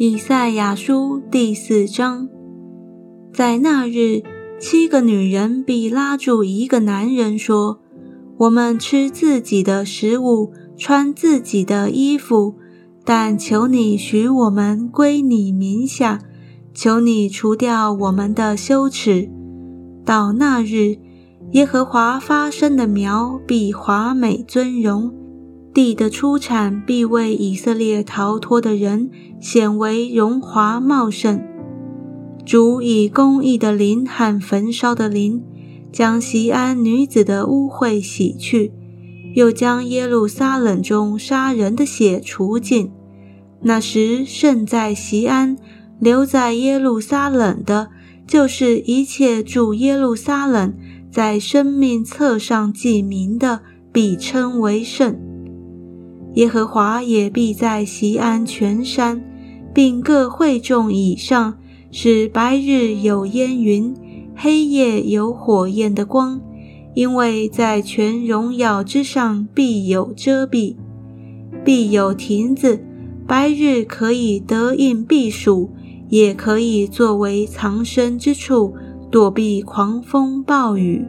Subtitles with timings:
[0.00, 2.28] 以赛亚书第四章，
[3.34, 4.22] 在那日，
[4.60, 7.80] 七个女人必拉住一个男人说
[8.38, 12.54] ：“我们吃自己的食物，穿自己的衣服，
[13.04, 16.20] 但求你许我们归你名下，
[16.72, 19.28] 求你除掉我们的羞耻。
[20.04, 20.96] 到那日，
[21.54, 25.12] 耶和华发生的苗必华美尊荣。”
[25.72, 31.42] 地的出产必为以色列逃脱的人显为荣华茂盛。
[32.44, 35.44] 主以公义的灵和焚烧的灵，
[35.92, 38.72] 将西安女子的污秽洗去，
[39.34, 42.90] 又将耶路撒冷中杀人的血除尽。
[43.60, 45.58] 那时圣在西安，
[46.00, 47.90] 留在耶路撒冷的，
[48.26, 50.72] 就是一切住耶路撒冷，
[51.12, 53.60] 在生命册上记名的，
[53.92, 55.27] 必称为圣。
[56.34, 59.22] 耶和华也必在西安全山，
[59.74, 61.58] 并各会众以上，
[61.90, 63.94] 使白日有烟云，
[64.36, 66.40] 黑夜有火焰的光，
[66.94, 70.76] 因为在全荣耀之上必有遮蔽，
[71.64, 72.84] 必有亭子。
[73.26, 75.70] 白日可以得应避暑，
[76.08, 78.74] 也可以作为藏身之处，
[79.10, 81.04] 躲避狂风暴雨。